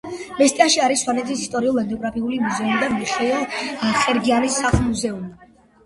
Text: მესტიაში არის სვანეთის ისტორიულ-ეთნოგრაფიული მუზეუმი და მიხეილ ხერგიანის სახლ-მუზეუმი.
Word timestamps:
მესტიაში 0.37 0.79
არის 0.85 1.03
სვანეთის 1.05 1.43
ისტორიულ-ეთნოგრაფიული 1.43 2.41
მუზეუმი 2.47 2.81
და 2.87 2.91
მიხეილ 2.97 3.97
ხერგიანის 4.03 4.61
სახლ-მუზეუმი. 4.67 5.35